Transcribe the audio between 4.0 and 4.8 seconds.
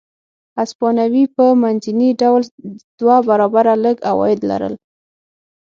عواید لرل.